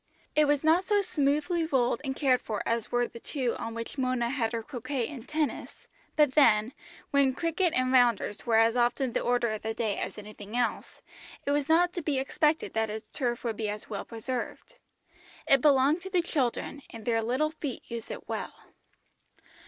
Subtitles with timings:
[0.35, 3.99] It was not so smoothly rolled and cared for as were the two on which
[3.99, 6.73] Mona had her croquet and tennis, but then,
[7.11, 11.03] when cricket and rounders were as often the order of the day as anything else,
[11.45, 14.79] it was not to be expected that its turf would be as well preserved.
[15.47, 18.55] It belonged to the children, and their little feet used it well.